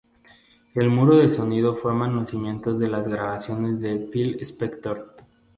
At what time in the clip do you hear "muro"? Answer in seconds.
0.89-1.15